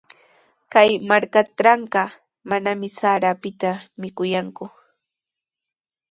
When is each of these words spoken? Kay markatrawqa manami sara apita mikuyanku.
Kay 0.73 0.89
markatrawqa 1.07 2.03
manami 2.49 2.87
sara 2.97 3.27
apita 3.35 3.71
mikuyanku. 3.99 4.65